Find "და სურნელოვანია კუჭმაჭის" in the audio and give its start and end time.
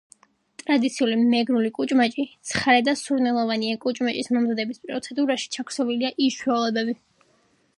2.87-4.33